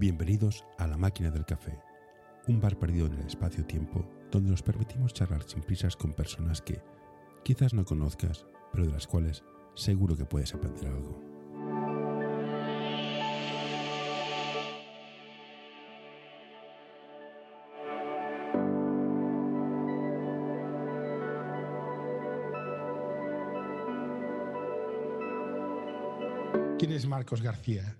[0.00, 1.78] Bienvenidos a La Máquina del Café,
[2.48, 6.80] un bar perdido en el espacio-tiempo donde nos permitimos charlar sin prisas con personas que
[7.44, 9.44] quizás no conozcas, pero de las cuales
[9.74, 11.20] seguro que puedes aprender algo.
[26.78, 27.98] ¿Quién es Marcos García?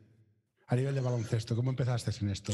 [0.70, 2.52] A nivel de baloncesto, ¿cómo empezaste en esto?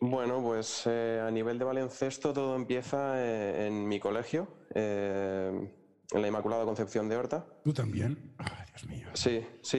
[0.00, 5.52] Bueno, pues eh, a nivel de baloncesto todo empieza eh, en mi colegio, eh,
[6.10, 7.46] en la Inmaculada Concepción de Horta.
[7.62, 8.34] ¿Tú también?
[8.38, 9.08] Ay, Dios mío.
[9.14, 9.76] Sí, sí,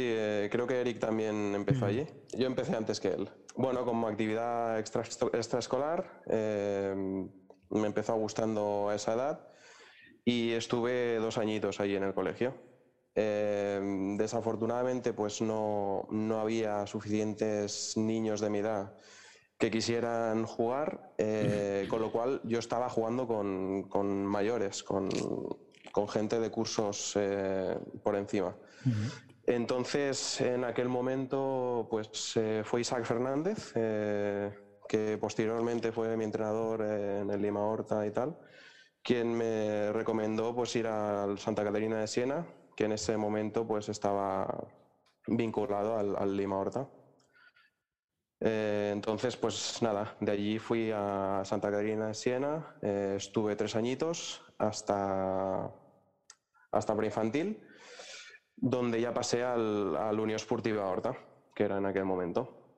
[0.49, 2.08] creo que Eric también empezó allí.
[2.38, 3.30] Yo empecé antes que él.
[3.58, 9.48] Bueno, como actividad extra, extraescolar, me empezó gustando a esa edad
[10.23, 12.68] y estuve dos añitos allí en el colegio.
[13.16, 16.08] Em, desafortunadamente, pues no,
[16.40, 18.93] había suficientes niños de mi edad
[19.57, 25.10] que quisieran jugar, eh, con lo cual yo estaba jugando con, mayores, con,
[26.07, 28.55] gente de cursos eh, por encima.
[29.46, 37.29] Entonces, en aquel momento, pues eh, fue Isaac Fernández, que posteriormente fue mi entrenador en
[37.29, 38.38] el Lima Horta y tal,
[39.04, 42.48] quien me recomendó pues ir al Santa Caterina de Siena,
[42.80, 44.48] que en ese momento pues estaba
[45.27, 46.88] vinculado al, Lima Horta.
[48.40, 53.76] Eh, entonces, pues nada, de allí fui a Santa Catarina de Siena, eh, estuve tres
[53.76, 55.70] añitos hasta,
[56.72, 57.62] hasta preinfantil,
[58.55, 61.18] donde ya pasé al, al Unión Esportiva Horta,
[61.54, 62.77] que era en aquel momento.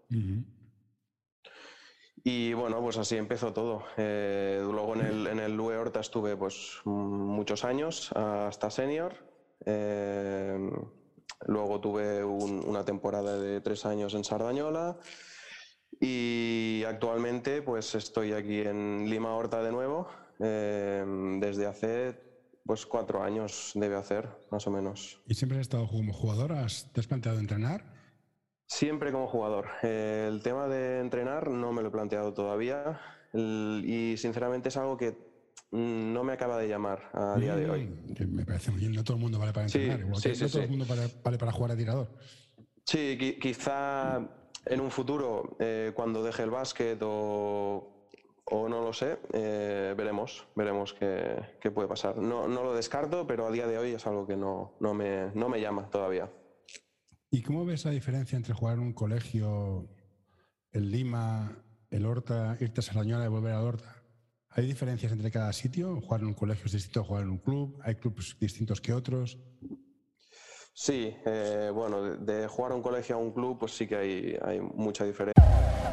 [2.24, 3.84] Y bueno, pues así empezó todo.
[3.98, 9.30] Eh, luego en el, en el UE Horta estuve pues muchos años, hasta senior.
[9.66, 10.72] Em,
[11.48, 14.98] luego tuve una temporada de tres años en Sardañola
[16.00, 20.08] y actualmente pues estoy aquí en Lima Horta de nuevo
[20.40, 22.20] em, desde hace
[22.66, 25.22] pues cuatro años debe hacer más o menos.
[25.28, 26.54] ¿Y siempre has estado como jugador?
[26.54, 27.84] ¿Has, ¿Te has planteado entrenar?
[28.68, 29.68] Siempre como jugador.
[29.84, 33.02] el tema de entrenar no me lo he planteado todavía
[33.34, 35.31] y sinceramente es algo que
[35.72, 37.86] no me acaba de llamar a día de hoy.
[37.86, 40.62] Mm, me parece muy bien, no todo el mundo vale para entrenar, igual no todo
[40.62, 40.86] el mundo
[41.24, 42.10] vale, para jugar a tirador.
[42.86, 44.20] Sí, quizá
[44.66, 48.08] en un futuro, eh, cuando deje el básquet o,
[48.46, 52.18] o no lo sé, eh, veremos, veremos qué, puede pasar.
[52.18, 55.32] No, no, lo descarto, pero a día de hoy es algo que no, no, me,
[55.34, 56.30] no me llama todavía.
[57.30, 59.88] ¿Y cómo ves la diferencia entre jugar en un colegio,
[60.72, 64.01] el Lima, el Horta, irte a Sardañola y volver al Horta?
[64.54, 66.02] ¿Hay diferencias entre cada sitio?
[66.02, 67.80] ¿Jugar en un colegio es distinto a jugar en un club?
[67.84, 69.40] ¿Hay clubes distintos que otros?
[70.74, 74.38] Sí, eh, bueno, de, jugar a un colegio a un club, pues sí que hay,
[74.44, 75.42] hay mucha diferencia.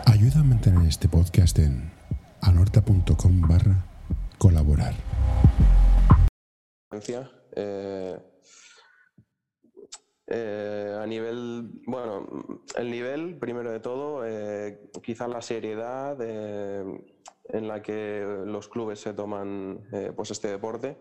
[0.07, 1.93] Ayuda a mantener este podcast en
[2.41, 3.85] anorta.com barra
[4.39, 4.95] colaborar.
[7.55, 8.19] Eh,
[10.27, 12.27] eh, a nivel, bueno,
[12.77, 14.25] el nivel, primero de todo,
[15.01, 16.17] quizás la seriedad
[17.49, 20.99] en la que los clubes se toman eh, pues este deporte.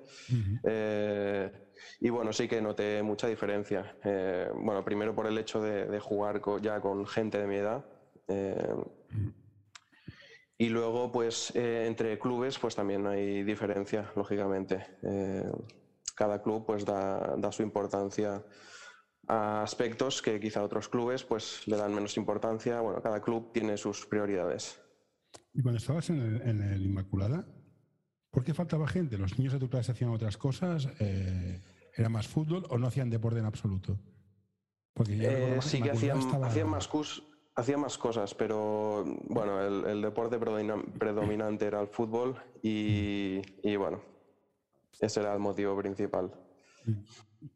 [0.63, 1.51] Eh,
[1.99, 3.97] y bueno, sí que noté mucha diferencia.
[4.03, 7.85] Eh, bueno, primero por el hecho de, jugar ya con gente de mi edad.
[10.57, 14.85] Y luego, pues, entre clubes, pues también hay diferencia, lógicamente.
[16.15, 18.43] cada club, pues, da, da, su importancia
[19.27, 22.79] a aspectos que quizá otros clubes, pues, le dan menos importancia.
[22.81, 24.79] Bueno, cada club tiene sus prioridades.
[25.57, 27.43] Y cuando estabas en el, Inmaculada,
[28.29, 29.17] ¿por qué faltaba gente?
[29.17, 30.87] ¿Los niños de tu clase hacían otras cosas?
[30.99, 31.59] Eh,
[31.95, 33.97] ¿Era más fútbol o no hacían deporte en absoluto?
[34.93, 36.19] Porque eh, sí que hacían,
[36.69, 36.87] más
[37.55, 43.99] hacían más cosas, pero bueno, el, deporte predominante era el fútbol y, y, bueno,
[44.99, 46.31] ese era el motivo principal.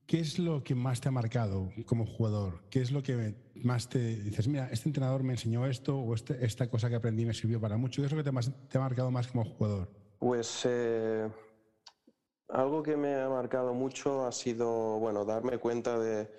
[0.06, 2.62] ¿Qué es lo que más te ha marcado como jugador?
[2.70, 6.46] ¿Qué es lo que más te dices, mira, este entrenador me enseñó esto o este,
[6.46, 8.02] esta cosa que aprendí me sirvió para mucho?
[8.02, 9.90] ¿Qué es lo que te, ha marcado más como jugador?
[10.20, 11.30] Pues eh,
[12.50, 16.30] algo que me ha marcado mucho ha sido, bueno, darme cuenta de,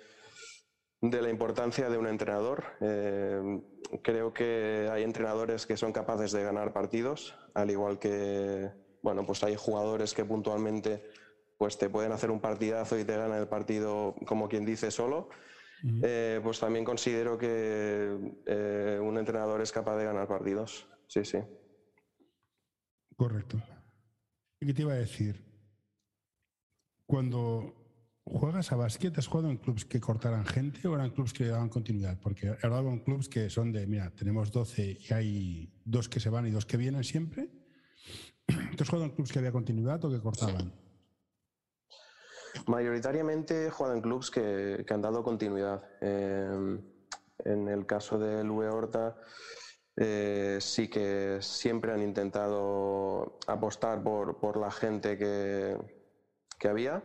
[1.01, 2.63] la importancia de un entrenador.
[2.79, 3.61] Eh,
[4.01, 8.69] creo que hay entrenadores que son capaces de ganar partidos, al igual que,
[9.01, 11.03] bueno, pues hay jugadores que puntualmente
[11.63, 15.29] pues te pueden hacer un partidazo y te ganan el partido, como quien dice, solo.
[16.01, 20.85] Eh, pues también considero que eh, un entrenador es capaz de ganar partidos.
[21.07, 21.37] Sí, sí.
[23.15, 23.63] Correcto.
[24.59, 25.41] ¿Y qué te iba a decir?
[27.05, 27.73] Cuando
[28.25, 29.17] ¿juegas a básquet?
[29.17, 32.19] ¿Has jugado en clubes que cortaran gente o eran clubes que daban continuidad?
[32.19, 36.19] Porque he hablado con clubes que son de, mira, tenemos 12 y hay dos que
[36.19, 37.49] se van y dos que vienen siempre.
[38.75, 40.82] ¿Tú has jugado en clubes que había continuidad o que cortaban?
[42.67, 45.83] Mayoritariamente he jugado en clubes que, han dado continuidad.
[46.01, 46.79] Eh,
[47.45, 49.17] en el caso de Lue Horta,
[49.95, 55.77] eh, sí que siempre han intentado apostar por, la gente que,
[56.57, 57.03] que, había.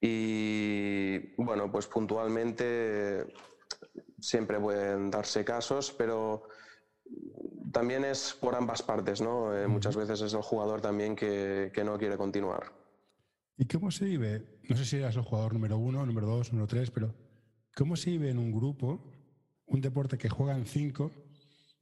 [0.00, 3.26] Y bueno, pues puntualmente
[4.18, 6.44] siempre pueden darse casos, pero
[7.72, 9.56] también es por ambas partes, ¿no?
[9.56, 12.79] Eh, muchas veces es el jugador también que, que, no quiere continuar.
[13.60, 14.42] ¿Y cómo se vive?
[14.70, 17.14] No sé si eras el jugador número uno, número dos, número tres, pero
[17.76, 19.12] ¿cómo se vive en un grupo
[19.66, 21.12] un deporte que juegan cinco?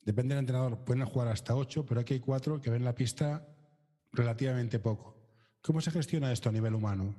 [0.04, 3.46] Depende del entrenador, pueden jugar hasta ocho, pero aquí hay cuatro que ven la pista
[4.10, 5.22] relativamente poco.
[5.62, 7.14] ¿Cómo se gestiona esto a nivel humano?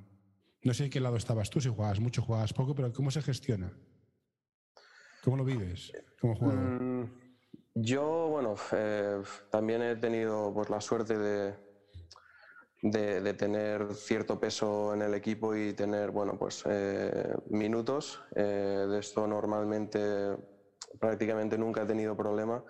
[0.61, 3.21] No sé en qué lado estabas tú, si jugabas mucho, jugabas poco, pero ¿cómo se
[3.21, 3.71] gestiona?
[5.23, 6.81] ¿Cómo lo vives como jugador?
[6.81, 7.09] Mm,
[7.75, 9.21] yo, bueno, eh,
[9.51, 11.68] también he tenido pues, la suerte de,
[12.81, 18.21] de, tener cierto peso en el equipo y tener, bueno, pues eh, minutos.
[18.35, 20.35] Eh, de esto normalmente
[20.99, 22.63] prácticamente nunca he tenido problema.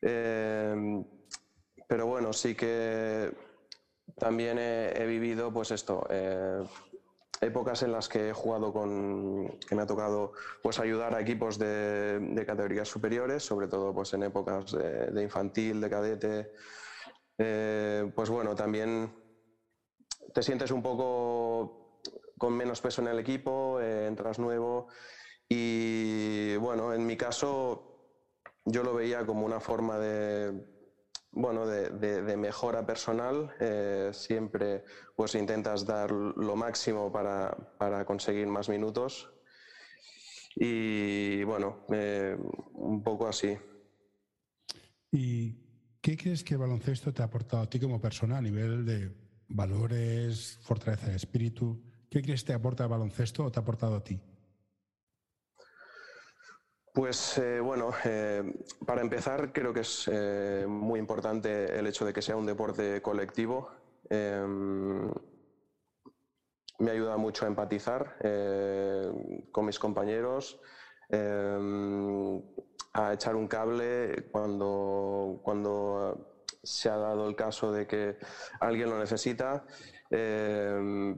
[0.00, 3.32] pero bueno, sí que
[4.18, 6.06] también he, vivido, pues esto,
[7.40, 10.32] épocas en las que he jugado con, que me ha tocado
[10.62, 15.90] pues ayudar a equipos de, categorías superiores, sobre todo pues en épocas de, infantil, de
[15.90, 16.52] cadete.
[17.38, 19.12] Eh, pues bueno, también
[20.34, 22.00] te sientes un poco
[22.36, 24.88] con menos peso en el equipo, eh, entras nuevo
[25.48, 28.12] y bueno, en mi caso
[28.64, 30.78] yo lo veía como una forma de
[31.30, 33.54] bueno, de, mejora personal.
[33.60, 34.84] Eh, siempre
[35.14, 39.30] pues intentas dar lo máximo para, conseguir más minutos.
[40.54, 42.36] Y bueno, eh,
[42.72, 43.56] un poco así.
[45.12, 45.67] ¿Y
[46.00, 49.12] qué crees que el baloncesto te ha aportado a ti como persona a nivel de
[49.48, 51.80] valores, fortaleza de espíritu?
[52.10, 54.20] ¿Qué crees que te aporta el baloncesto o te ha aportado a ti?
[56.98, 58.42] Pues eh, bueno, eh,
[58.84, 63.00] para empezar creo que es eh, muy importante el hecho de que sea un deporte
[63.02, 63.70] colectivo.
[64.10, 65.08] Em,
[66.80, 68.16] me ayuda mucho a empatizar
[69.52, 70.60] con mis compañeros,
[71.08, 72.42] em,
[72.98, 78.16] a echar un cable cuando, cuando se ha dado el caso de que
[78.58, 79.64] alguien lo necesita.
[80.10, 81.16] Em,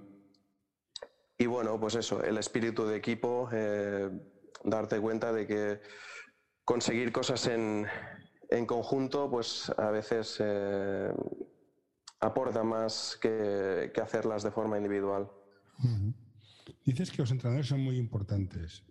[1.39, 3.49] y bueno, pues eso, el espíritu de equipo
[4.63, 5.81] darte cuenta de que
[6.65, 7.87] conseguir cosas en,
[8.67, 11.11] conjunto, pues a veces eh,
[12.21, 15.31] aporta más que, hacerlas de forma individual.
[16.85, 18.85] Dices que los entrenadores son muy importantes.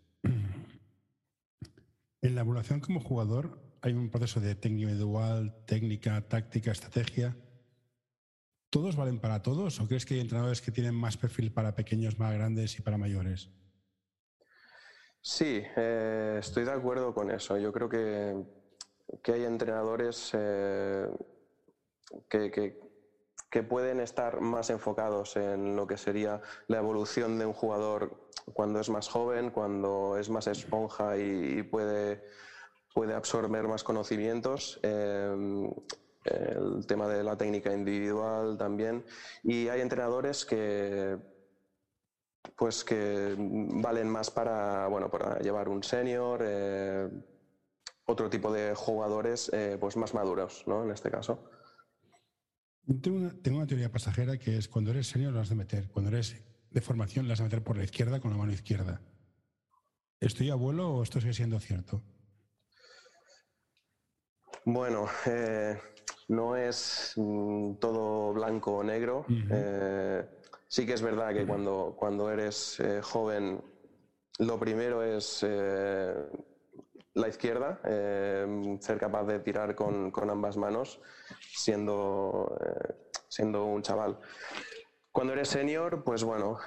[2.21, 7.35] En la evaluación como jugador hay un proceso de técnica individual, técnica, táctica, estrategia.
[8.69, 12.19] ¿Todos valen para todos o crees que hay entrenadores que tienen más perfil para pequeños,
[12.19, 13.49] más grandes y para mayores?
[15.21, 17.57] Sí, eh, estoy de acuerdo con eso.
[17.57, 18.35] Yo creo que,
[19.31, 21.07] hay entrenadores eh,
[22.29, 28.79] que, pueden estar más enfocados en lo que sería la evolución de un jugador cuando
[28.79, 32.23] es más joven, cuando es más esponja y, puede,
[32.93, 34.79] puede, absorber más conocimientos.
[34.83, 35.69] Eh,
[36.25, 39.05] el tema de la técnica individual también.
[39.43, 41.17] Y hay entrenadores que
[42.55, 47.09] pues que valen más para, bueno, para llevar un senior, eh,
[48.05, 50.83] otro tipo de jugadores eh, pues más maduros, ¿no?
[50.83, 51.49] En este caso.
[53.01, 56.35] Tengo una, teoría pasajera que es cuando eres senior lo has de meter, cuando eres
[56.71, 59.01] de formación has de meter por la izquierda con la mano izquierda.
[60.19, 62.01] ¿Estoy abuelo o esto sigue siendo cierto?
[64.65, 65.79] Bueno, eh,
[66.27, 69.25] no es mm, todo blanco o negro.
[70.69, 73.59] Sí que es verdad que cuando, cuando eres eh, joven,
[74.37, 76.13] lo primero es eh,
[77.15, 81.01] la izquierda, eh, ser capaz de tirar con, ambas manos,
[81.41, 82.55] siendo,
[83.27, 84.19] siendo un chaval.
[85.11, 86.59] Cuando eres senior, pues bueno,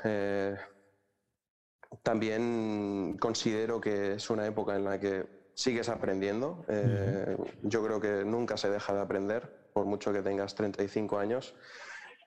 [2.03, 6.65] también considero que es una época en la que sigues aprendiendo.
[7.63, 11.55] Yo creo que nunca se deja de aprender, por mucho que tengas 35 años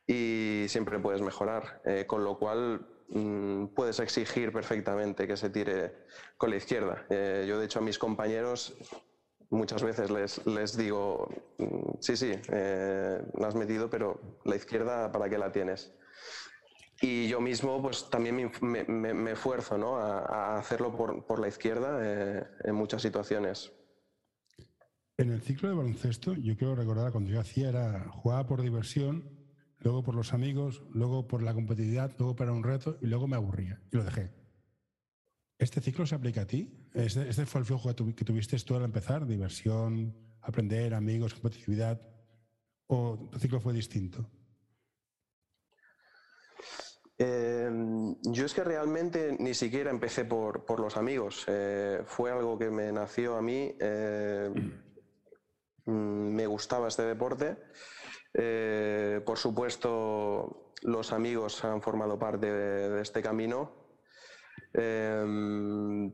[0.07, 6.05] y siempre puedes mejorar, eh, con lo cual mm, puedes exigir perfectamente que se tire
[6.38, 7.05] con la izquierda.
[7.10, 8.77] Eh, yo, de hecho, a mis compañeros
[9.50, 15.12] muchas veces les, les digo, mm, sí, sí, eh, la has metido, pero la izquierda,
[15.12, 15.91] ¿para qué la tienes?
[17.01, 19.97] Y yo mismo pues también me, esfuerzo ¿no?
[19.97, 23.71] a, hacerlo por, por la izquierda eh, en muchas situaciones.
[25.17, 29.29] En el ciclo de baloncesto, yo quiero recordar cuando yo hacía era jugaba por diversión,
[29.79, 33.37] luego por los amigos, luego por la competitividad, luego para un reto y luego me
[33.37, 34.31] aburría y lo dejé.
[35.57, 36.89] ¿Este ciclo se aplica a ti?
[36.93, 39.25] ¿Este, este fue el flujo que, tuviste tú al empezar?
[39.25, 42.01] ¿Diversión, aprender, amigos, competitividad?
[42.87, 44.29] ¿O tu ciclo fue distinto?
[47.17, 51.45] Em, yo es que realmente ni siquiera empecé por, por los amigos.
[51.48, 53.75] Eh, fue algo que me nació a mí.
[53.79, 54.50] Eh,
[55.86, 57.57] mm, me gustaba este deporte.
[58.34, 63.72] Eh, por supuesto, los amigos han formado parte de, este camino.
[64.74, 66.12] Em,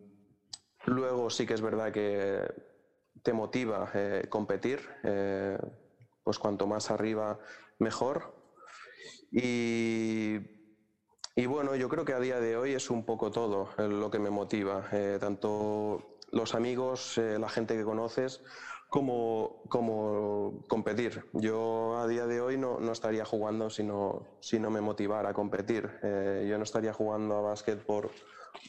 [0.86, 2.42] luego sí que es verdad que
[3.24, 3.92] te motiva
[4.30, 4.80] competir.
[6.24, 7.40] pues cuanto más arriba,
[7.80, 8.36] mejor.
[9.32, 10.61] Y
[11.36, 14.12] y bueno, yo creo que a día de hoy es un poco todo eh, lo
[14.12, 18.42] que me motiva, eh, tanto los amigos, eh, la gente que conoces,
[18.90, 21.24] como, como competir.
[21.32, 25.30] Yo a día de hoy no, no estaría jugando si no, si no me motivara
[25.30, 25.90] a competir.
[26.02, 28.12] yo no estaría jugando a básquet por,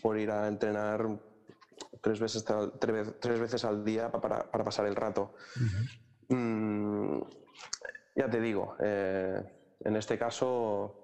[0.00, 1.09] por ir a entrenar
[2.00, 2.45] tres veces,
[2.78, 5.35] tres, veces al día para, para pasar el rato.
[6.28, 7.21] Mm,
[8.14, 11.01] ya te digo, en este caso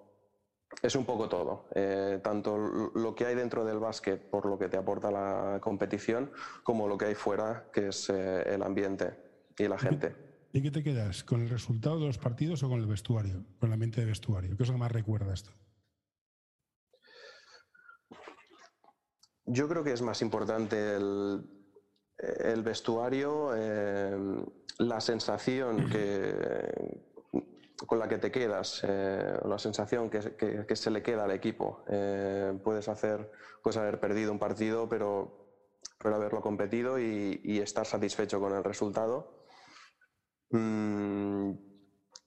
[0.82, 2.56] es un poco todo, eh, tanto
[2.94, 6.30] lo que hay dentro del básquet por lo que te aporta la competición,
[6.62, 9.16] como lo que hay fuera, que es eh, el ambiente
[9.58, 10.14] y la gente.
[10.52, 11.25] ¿Y qué te quedas?
[11.25, 13.44] ¿Con el resultado de los partidos o con el vestuario?
[13.58, 14.56] Con el ambiente de vestuario.
[14.56, 15.52] ¿Qué es lo que más recuerdas esto?
[19.44, 21.42] Yo creo que es más importante el,
[22.62, 24.44] vestuario, eh,
[24.78, 27.07] la sensación que,
[27.87, 30.35] con la que te quedas, eh, la sensación que,
[30.66, 31.85] que, se le queda al equipo.
[31.88, 33.30] Eh, puedes, hacer,
[33.62, 35.47] puedes haber perdido un partido, pero,
[35.99, 39.44] pero haberlo competido y, estar satisfecho con el resultado.
[40.50, 41.52] Mm,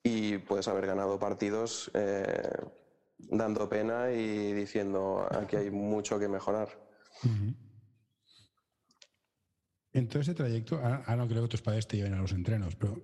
[0.03, 2.57] y puedes haber ganado partidos eh,
[3.17, 6.69] dando pena y diciendo aquí hay mucho que mejorar.
[9.93, 12.75] En todo ese trayecto, ahora no creo que tus padres te lleven a los entrenos,
[12.75, 13.01] pero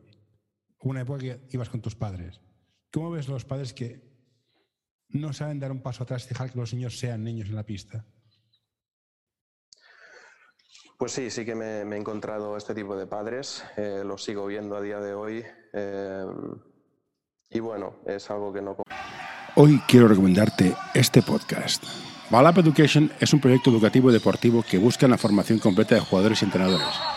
[0.89, 2.39] una época que ibas con tus padres.
[2.91, 4.01] ¿Cómo ves los padres que
[5.09, 7.63] no saben dar un paso atrás y dejar que los niños sean niños en la
[7.63, 8.05] pista?
[10.97, 14.75] Pues sí, sí que me, he encontrado este tipo de padres, eh, los sigo viendo
[14.75, 16.25] a día de hoy eh,
[17.51, 18.75] y bueno, es algo que no...
[19.55, 21.83] Hoy quiero recomendarte este podcast.
[22.31, 26.41] Balap Education es un proyecto educativo y deportivo que busca la formación completa de jugadores
[26.41, 27.16] y entrenadores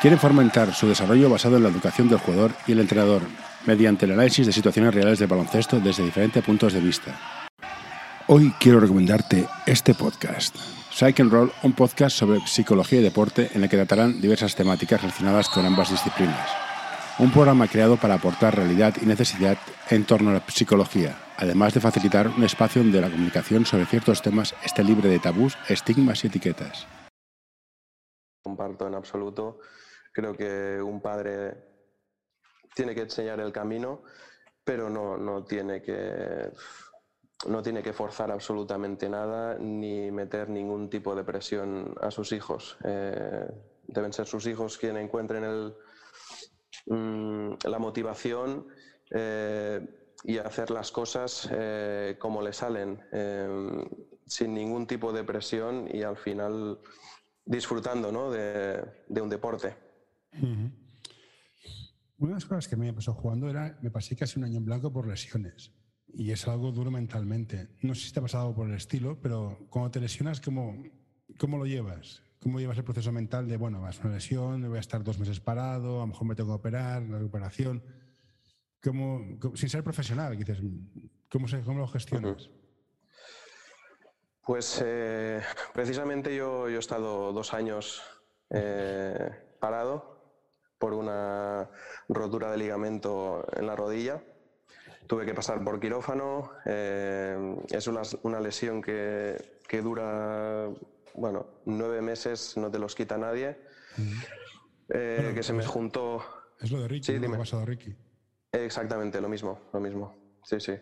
[0.00, 3.22] quieren fomentar su desarrollo basado en la educación del jugador y el entrenador,
[3.64, 7.18] mediante el análisis de situaciones reales de baloncesto desde diferentes puntos de vista.
[8.28, 10.56] Hoy quiero recomendarte este podcast.
[10.90, 15.00] Psych and Roll, un podcast sobre psicología y deporte en el que tratarán diversas temáticas
[15.02, 16.50] relacionadas con ambas disciplinas.
[17.18, 19.58] Un programa creado para aportar realidad y necesidad
[19.90, 24.22] en torno a la psicología, además de facilitar un espacio donde la comunicación sobre ciertos
[24.22, 26.86] temas esté libre de tabús, estigmas y etiquetas.
[28.42, 29.58] Comparto en absoluto
[30.16, 31.52] Creo que un padre
[32.74, 34.02] tiene que enseñar el camino,
[34.64, 36.50] pero no, tiene que
[37.46, 42.78] no tiene que forzar absolutamente nada ni meter ningún tipo de presión a sus hijos.
[42.84, 43.46] Eh,
[43.88, 45.74] deben ser sus hijos quienes encuentren el,
[46.86, 48.68] mm, la motivación
[49.10, 49.86] eh,
[50.24, 53.02] y hacer las cosas eh, como le salen,
[54.24, 56.80] sin ningún tipo de presión y al final
[57.44, 59.85] disfrutando de un deporte.
[62.18, 64.64] Una de las cosas que me pasó jugando era, me pasé casi un año en
[64.64, 65.72] blanco por lesiones.
[66.08, 67.68] Y es algo duro mentalmente.
[67.82, 70.82] No sé si te ha pasado por el estilo, pero cuando te lesionas, ¿cómo,
[71.38, 72.22] cómo lo llevas?
[72.40, 75.18] ¿Cómo llevas el proceso mental de, bueno, vas a una lesión, voy a estar dos
[75.18, 77.82] meses parado, a lo mejor me tengo que operar, la recuperación?
[78.82, 80.58] ¿Cómo, sin ser profesional, dices,
[81.30, 82.48] ¿cómo, se, cómo lo gestionas?
[84.42, 85.42] Pues eh,
[85.74, 88.00] precisamente yo, yo, he estado dos años
[88.48, 89.28] eh,
[89.58, 90.15] parado
[90.78, 91.68] por una
[92.08, 94.22] rotura de ligamento en la rodilla.
[95.06, 96.52] Tuve que pasar por quirófano.
[96.64, 99.36] Eh, es una, lesión que,
[99.82, 100.68] dura,
[101.14, 103.56] bueno, nueve meses, no te los quita nadie.
[104.88, 106.24] Eh, que se me juntó.
[106.60, 107.38] Es lo de Ricky, sí, dime.
[107.38, 107.94] pasado Ricky.
[108.52, 110.38] Exactamente, lo mismo, lo mismo.
[110.42, 110.72] Sí, sí.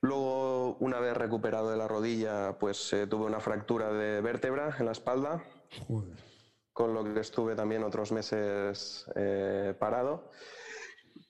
[0.00, 4.86] Luego, una vez recuperado de la rodilla, pues eh, tuve una fractura de vértebra en
[4.86, 5.42] la espalda.
[5.86, 6.34] Joder
[6.74, 10.28] con lo que estuve también otros meses eh, parado.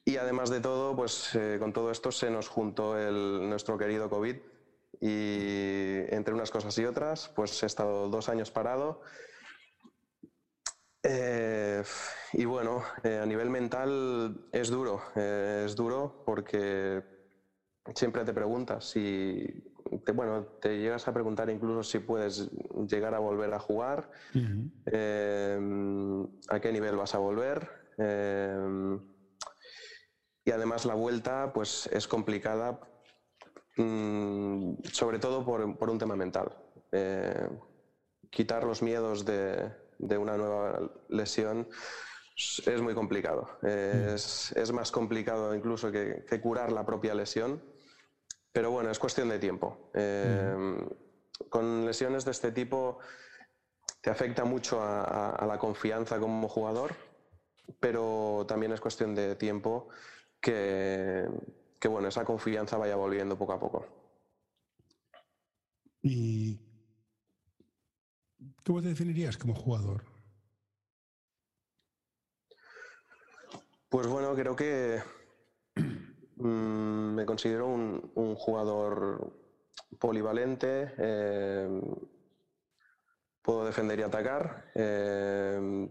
[0.04, 4.08] Y además de todo, pues eh, con todo esto se nos juntó el, nuestro querido
[4.08, 4.36] COVID
[5.00, 9.02] y entre unas cosas y otras, pues he estado dos años parado.
[11.02, 11.82] Eh,
[12.32, 17.02] y bueno, a nivel mental es duro, es duro porque
[17.94, 19.73] siempre te preguntas si,
[20.04, 22.50] te, bueno, te llegas a preguntar incluso si puedes
[22.88, 27.68] llegar a volver a jugar, a qué nivel vas a volver.
[30.44, 32.78] y además la vuelta pues es complicada
[33.76, 36.56] Mm, sobre todo por, por, un tema mental.
[36.92, 37.48] Eh,
[38.30, 41.68] quitar los miedos de, de, una nueva lesión
[42.36, 43.58] es muy complicado.
[43.62, 47.62] Es, es, más complicado incluso que, que, curar la propia lesión,
[48.54, 49.90] pero bueno, es cuestión de tiempo.
[49.94, 51.49] Eh, mm.
[51.49, 53.00] Con lesiones de este tipo
[54.00, 56.94] te afecta mucho a, a, a la confianza como jugador,
[57.80, 59.88] pero también es cuestión de tiempo
[60.40, 61.26] que,
[61.80, 63.87] que bueno, esa confianza vaya volviendo poco a poco.
[66.00, 66.61] ¿Y
[68.64, 70.04] cómo te definirías como jugador?
[73.88, 75.02] Pues bueno, creo que
[76.44, 79.32] mm, me considero un, jugador
[79.98, 80.92] polivalente.
[80.98, 81.80] Eh,
[83.42, 84.70] puedo defender y atacar.
[84.74, 85.88] Eh,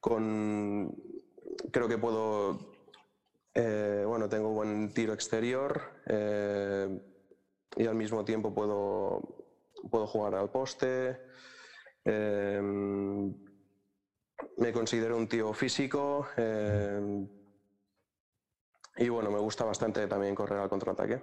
[0.00, 2.58] creo que puedo
[3.54, 5.82] eh, bueno, tengo buen tiro exterior
[7.76, 9.20] y al mismo tiempo puedo,
[9.90, 11.20] puedo jugar al poste.
[14.56, 16.28] Me considero un tío físico
[18.98, 21.20] y bueno, me gusta bastante también correr al contraataque.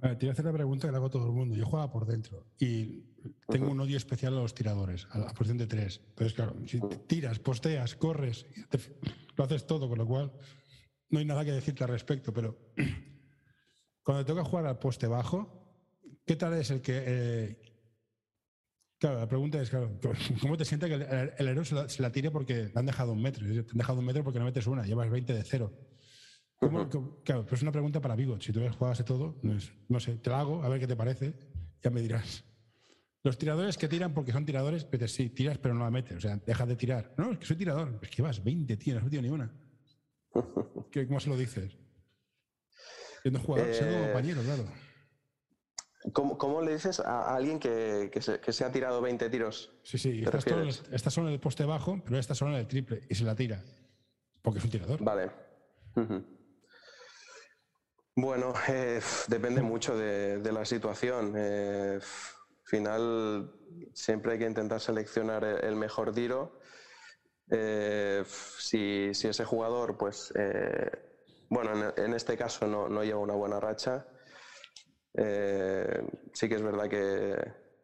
[0.00, 1.56] te voy a hacer la pregunta que le hago a todo el mundo.
[1.56, 3.04] Yo juego por dentro y
[3.48, 6.00] tengo un odio especial a los tiradores, a la posición de tres.
[6.10, 8.46] Entonces, claro, si tiras, posteas, corres,
[9.36, 10.32] lo haces todo, con lo cual
[11.10, 12.58] no hay nada que decirte al respecto, pero
[14.02, 15.90] cuando te toca jugar al poste bajo,
[16.24, 17.02] ¿qué tal es el que...
[17.04, 17.62] Eh,
[18.98, 19.98] claro, la pregunta es, claro,
[20.40, 23.44] ¿cómo te sientes que el, héroe se la, tire porque te han dejado un metro?
[23.46, 25.72] Te han dejado un metro porque no metes una, llevas 20 de cero.
[26.58, 28.40] Claro, pero es una pregunta para Vigo.
[28.40, 29.36] Si tú ves juegas de todo,
[29.88, 31.34] no, sé, te la hago, a ver qué te parece,
[31.82, 32.44] ya me dirás.
[33.22, 36.20] Los tiradores que tiran porque son tiradores, pero sí, tiras pero no la metes, o
[36.20, 37.14] sea, dejas de tirar.
[37.16, 39.52] No, es que soy tirador, es que vas 20, tío, no has metido ni una.
[41.08, 41.76] ¿Cómo se lo dices?
[43.22, 44.64] Siendo jugador, siendo eh, compañero, claro.
[46.12, 49.72] ¿Cómo, le dices a alguien que, se, ha tirado 20 tiros?
[49.82, 50.24] Sí, sí,
[50.92, 53.34] esta solo en el poste bajo, pero esta solo en el triple y se la
[53.34, 53.62] tira.
[54.40, 55.02] Porque es un tirador.
[55.02, 55.30] Vale.
[58.20, 61.34] Bueno, eh, depende mucho de, la situación.
[61.36, 63.52] Eh, al final,
[63.94, 66.58] siempre hay que intentar seleccionar el mejor tiro
[67.48, 70.32] eh, si, ese jugador, pues,
[71.48, 74.08] bueno, en, este caso no, lleva una buena racha,
[75.14, 77.36] sí que es verdad que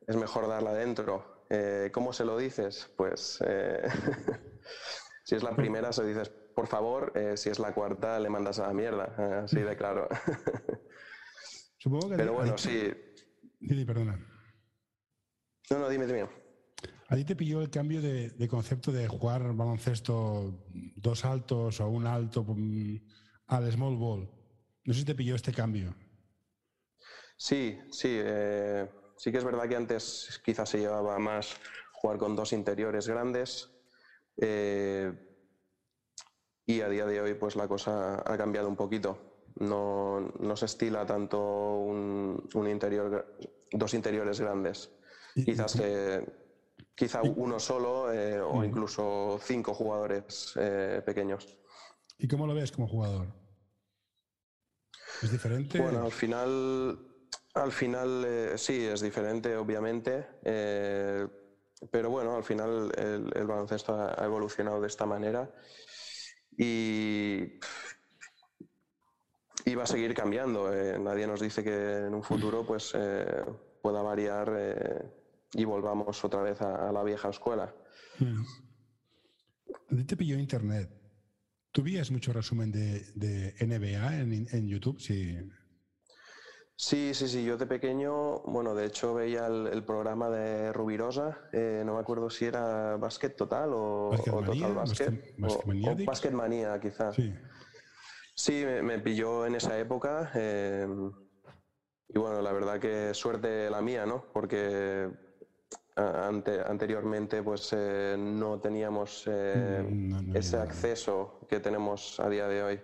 [0.09, 1.47] es mejor darla adentro.
[1.93, 2.91] ¿Cómo se lo dices?
[2.97, 3.39] Pues
[5.25, 8.69] si es la primera, se dices, por favor, si es la cuarta, le mandas a
[8.69, 10.09] la mierda, así de claro.
[11.79, 12.93] Supongo que Pero bueno, sí.
[13.61, 14.19] Dime, perdona.
[15.71, 16.29] No, no, dime, dime.
[17.09, 20.65] ¿A ti te pilló el cambio de, concepto de jugar baloncesto
[20.97, 22.97] dos altos o un alto mm,
[23.49, 24.31] al small ball?
[24.85, 25.95] No sé si te pilló este cambio.
[27.37, 28.19] Sí, sí.
[28.23, 31.57] Eh, sí que es verdad que antes quizás se llevaba más
[31.93, 33.74] jugar con dos interiores grandes.
[34.37, 35.13] Eh,
[36.67, 39.45] y a día de hoy pues la cosa ha cambiado un poquito.
[39.57, 43.37] No, se estila tanto un, interior,
[43.71, 44.91] dos interiores grandes.
[45.35, 46.25] Quizás que
[46.95, 51.59] Quizá uno solo eh, o incluso cinco jugadores eh, pequeños.
[52.19, 53.35] ¿Y cómo lo ves como jugador?
[55.21, 55.81] ¿Es diferente?
[55.81, 56.99] Bueno, al final,
[57.55, 60.25] al final eh, sí, es diferente, obviamente.
[61.91, 65.51] Pero bueno, al final el, baloncesto ha evolucionado de esta manera
[66.57, 67.59] y,
[69.77, 70.71] va a seguir cambiando.
[71.01, 72.93] nadie nos dice que en un futuro pues,
[73.83, 75.13] pueda variar
[75.53, 77.75] y volvamos otra vez a, la vieja escuela.
[79.89, 80.91] ¿Dónde te pilló Internet?
[81.75, 85.01] ¿Tú vías mucho resumen de, NBA en, YouTube?
[85.01, 85.37] Sí.
[86.77, 87.45] Sí, sí, sí.
[87.45, 91.49] Yo de pequeño, bueno, de hecho veía el, programa de Rubirosa.
[91.53, 95.35] Eh, no me acuerdo si era Basket Total o, Total Basket.
[95.43, 97.15] o, Basket Manía, quizás.
[97.15, 97.33] Sí.
[98.35, 100.33] Sí, me, pilló en esa época.
[100.35, 100.87] Eh,
[102.09, 104.25] y bueno, la verdad que suerte la mía, ¿no?
[104.33, 105.09] Porque
[105.97, 109.29] anteriormente pues eh, no teníamos
[110.35, 112.81] ese acceso que tenemos a día de hoy.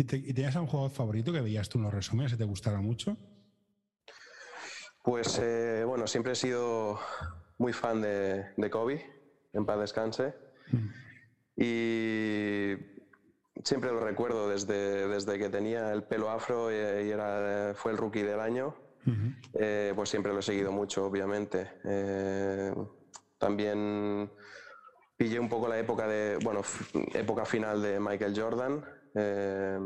[0.00, 2.80] ¿Y, tenías a un jugador favorito que veías tú en los resúmenes y te gustara
[2.80, 3.18] mucho?
[5.02, 6.98] Pues eh, bueno, siempre he sido
[7.58, 9.04] muy fan de, de Kobe,
[9.52, 10.34] en paz descanse.
[10.72, 10.88] Mm.
[11.62, 12.76] Y
[13.62, 18.22] siempre lo recuerdo desde, desde que tenía el pelo afro y, era, fue el rookie
[18.22, 18.74] del año.
[19.54, 21.72] Eh, pues siempre lo he seguido mucho, obviamente.
[21.84, 22.72] Eh,
[23.36, 24.30] también
[25.18, 26.62] pillé un poco la época de, bueno,
[27.12, 28.99] época final de Michael Jordan.
[29.14, 29.78] Eh,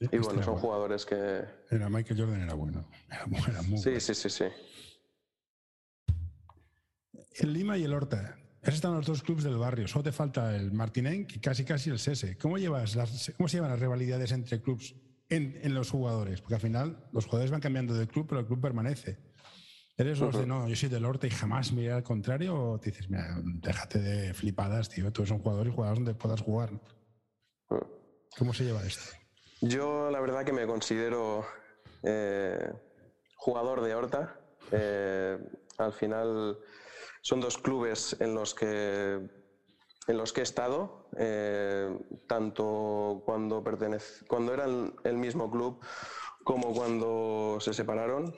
[0.00, 1.44] y bueno, son jugadores que.
[1.70, 2.88] Era Michael Jordan era bueno.
[3.10, 4.44] Era, muy sí, sí, sí, sí.
[7.36, 8.36] El Lima y el Horta.
[8.62, 9.86] Esos están los dos clubes del barrio.
[9.86, 12.36] Solo te falta el Martinenc y casi casi el Sese.
[12.36, 14.94] ¿Cómo, llevas las, ¿Cómo se llevan las rivalidades entre clubes
[15.28, 16.40] en, en, los jugadores?
[16.40, 19.18] Porque al final los jugadores van cambiando de club, pero el club permanece.
[19.96, 22.72] ¿Eres los de no, yo soy del Horta y jamás me iré al contrario?
[22.72, 25.12] ¿O te dices, mira, déjate de flipadas, tío?
[25.12, 26.70] Tú eres un jugador y juegas donde puedas jugar.
[28.36, 29.16] ¿Cómo se lleva esto?
[29.60, 31.46] Yo, la verdad, que me considero
[32.02, 32.72] eh,
[33.36, 34.40] jugador de Horta.
[34.72, 35.38] Eh,
[35.78, 36.58] al final,
[37.22, 39.38] son dos clubes en los que
[40.06, 41.94] en los que he estado, eh,
[42.26, 43.62] tanto cuando,
[44.26, 45.84] cuando eran el mismo club
[46.44, 48.34] como cuando se separaron.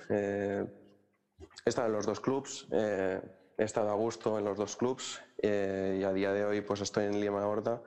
[1.65, 3.21] He estado en los dos clubs, eh,
[3.57, 6.81] he estado a gusto en los dos clubs eh, y a día de hoy pues
[6.81, 7.83] estoy en Lima Horta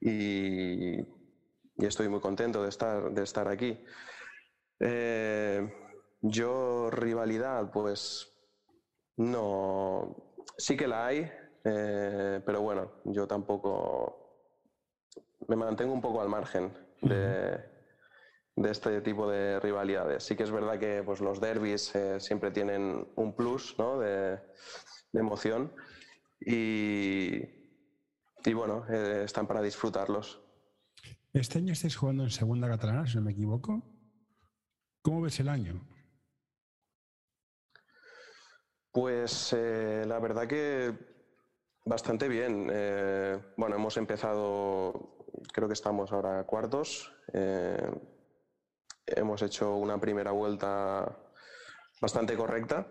[0.00, 1.00] y,
[1.78, 3.82] y, estoy muy contento de estar, de estar aquí.
[4.80, 5.72] Eh,
[6.20, 8.32] yo rivalidad pues
[9.16, 11.30] no, sí que la hay,
[11.62, 14.46] pero bueno, yo tampoco
[15.48, 17.78] me mantengo un poco al margen de
[18.62, 20.24] de este tipo de rivalidades.
[20.24, 23.98] Sí que es verdad que pues, los derbis eh, siempre tienen un plus ¿no?
[23.98, 24.38] de,
[25.12, 25.72] emoción
[26.40, 27.40] y,
[28.44, 30.40] y bueno, eh, están para disfrutarlos.
[31.32, 33.82] Este año estáis jugando en segunda catalana, si no me equivoco.
[35.02, 35.86] ¿Cómo ves el año?
[38.90, 40.94] Pues eh, la verdad que
[41.84, 42.66] bastante bien.
[43.56, 47.12] bueno, hemos empezado, creo que estamos ahora cuartos
[49.16, 51.16] hemos hecho una primera vuelta
[52.00, 52.86] bastante correcta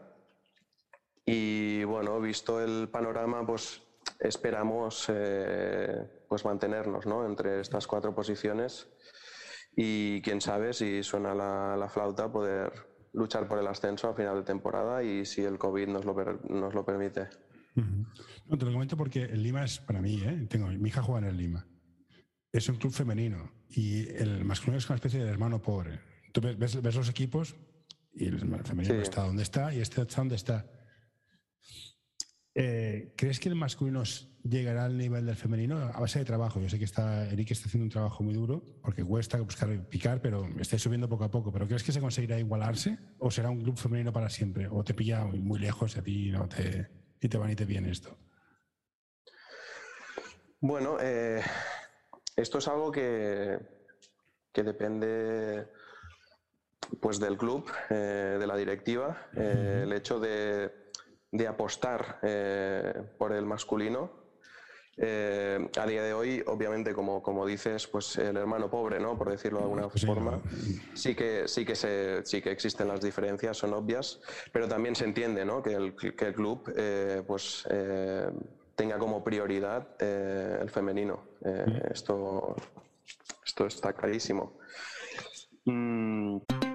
[1.25, 3.81] y bueno, visto el panorama, pues
[4.19, 7.25] esperamos eh, pues mantenernos ¿no?
[7.25, 8.87] entre estas cuatro posiciones
[9.75, 12.71] y quién sabe si suena la, flauta poder
[13.13, 16.13] luchar por el ascenso a final de temporada y si el COVID nos lo,
[16.49, 17.27] nos lo permite.
[17.75, 20.47] No, te lo comento porque el Lima es para mí, ¿eh?
[20.49, 21.67] Tengo, mi hija juega en el Lima.
[22.51, 25.99] Es un club femenino y el masculino es una especie de hermano pobre.
[26.33, 27.55] Tú ves, los equipos
[28.13, 30.65] y el femenino está donde está y este está donde está.
[32.59, 34.01] Eh, ¿Crees que el masculino
[34.41, 36.59] llegará al nivel del femenino a base de trabajo?
[36.59, 40.21] Yo sé que está, Eric está haciendo un trabajo muy duro porque cuesta buscar picar,
[40.23, 41.51] pero está subiendo poco a poco.
[41.51, 44.67] ¿Pero crees que se conseguirá igualarse o será un club femenino para siempre?
[44.71, 46.89] ¿O te pilla muy lejos y a ti no te,
[47.21, 48.17] y te van y te viene esto?
[50.59, 51.43] Bueno, eh,
[52.35, 53.59] esto es algo que,
[54.51, 55.67] que depende
[56.99, 60.86] pues del club, eh, de la directiva, el hecho de,
[61.47, 64.25] apostar eh, por el masculino.
[64.99, 69.15] a día de hoy, obviamente, como, como dices, pues el hermano pobre, ¿no?
[69.17, 70.41] Por decirlo de alguna forma,
[70.95, 74.19] sí que, sí, que se, sí que existen las diferencias, son obvias,
[74.51, 75.61] pero también se entiende, ¿no?
[75.61, 76.73] Que el, que el club,
[77.27, 77.67] pues
[78.75, 81.25] tenga como prioridad el femenino.
[81.91, 82.55] esto,
[83.45, 84.57] esto está clarísimo.
[85.67, 86.66] Mm.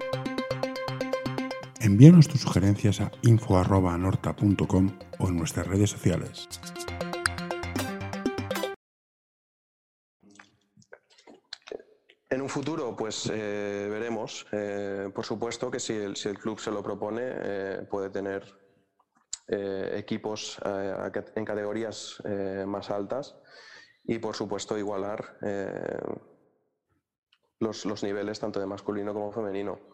[1.83, 6.47] Envíanos tus sugerencias a info.norta.com o en nuestras redes sociales.
[12.29, 14.47] En un futuro, pues eh, veremos.
[14.53, 18.63] Eh, por supuesto que si el, club se lo propone, eh, puede tener
[19.45, 20.57] equipos
[21.35, 22.23] en categorías
[22.65, 23.35] más altas
[24.05, 25.37] y, por supuesto, igualar
[27.59, 29.92] los, los niveles tanto de masculino como femenino.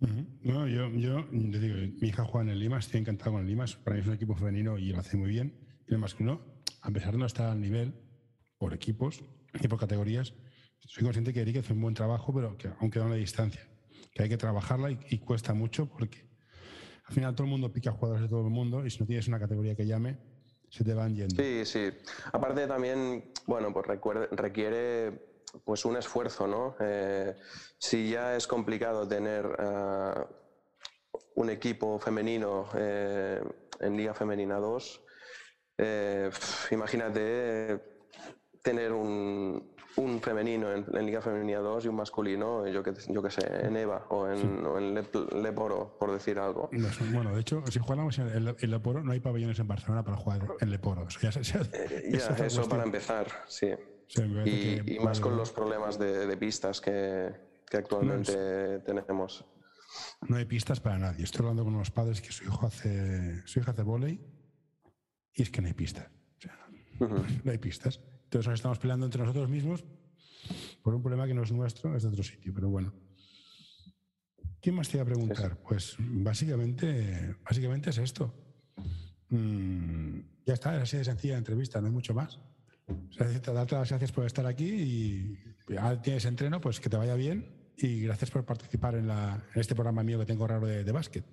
[0.00, 3.66] No, yo, yo digo, mi hija juega en el Lima, estoy encantado con el Lima,
[3.84, 5.54] para mí es un equipo femenino y lo hace muy bien.
[5.86, 6.40] Y el masculino,
[6.80, 7.92] a pesar de no estar al nivel
[8.56, 9.22] por equipos
[9.60, 10.32] y por categorías,
[10.86, 13.68] soy consciente que Eric hace un buen trabajo, pero que aún queda una distancia,
[14.14, 16.28] que hay que trabajarla y, cuesta mucho porque
[17.04, 19.28] al final todo el mundo pica jugadores de todo el mundo y si no tienes
[19.28, 20.18] una categoría que llame,
[20.70, 21.42] se te van yendo.
[21.42, 21.90] Sí, sí.
[22.32, 23.86] Aparte también, bueno, pues
[24.30, 26.76] requiere pues un esfuerzo, ¿no?
[26.80, 27.34] Eh,
[27.78, 30.14] si ya es complicado tener eh,
[31.36, 33.42] un equipo femenino eh,
[33.80, 35.00] en Liga Femenina 2,
[36.70, 37.80] imagínate
[38.62, 43.30] tener un, un femenino en, Liga Femenina 2 y un masculino, yo que, yo que
[43.30, 44.94] sé, en EVA o en,
[45.42, 46.70] Leporo, por decir algo.
[47.12, 50.70] bueno, de hecho, si jugamos en, Leporo, no hay pabellones en Barcelona para jugar en
[50.70, 51.06] Leporo.
[51.08, 53.70] Eso, ya, eh, eso para empezar, sí.
[54.16, 57.32] Y, más con los problemas de, pistas que,
[57.72, 59.44] actualmente tenemos.
[60.28, 61.24] No hay pistas para nadie.
[61.24, 64.20] Estoy hablando con unos padres que su hijo hace, su hija hace volei
[65.34, 66.08] y es que no hay pistas.
[67.44, 67.98] No hay pistas.
[68.24, 69.84] Entonces nos estamos peleando entre nosotros mismos
[70.82, 72.92] por un problema que no es nuestro, es de otro sitio, pero bueno.
[74.60, 75.56] ¿Quién más te iba a preguntar?
[75.62, 78.34] Pues básicamente, básicamente es esto.
[79.30, 82.38] Mm, ya está, es así de sencilla la entrevista, no hay mucho más.
[83.18, 87.72] Darte las gracias por estar aquí y ya tienes entreno, pues que te vaya bien
[87.76, 89.10] y gracias por participar en,
[89.54, 91.24] este programa mío que tengo raro de, básquet.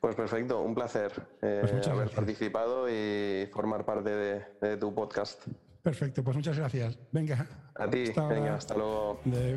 [0.00, 5.46] Pues perfecto, un placer eh, pues haber participado y formar parte de tu podcast.
[5.82, 6.96] Perfecto, pues muchas gracias.
[7.10, 7.44] Venga.
[7.74, 9.20] A ti, hasta venga, hasta luego.
[9.24, 9.56] De...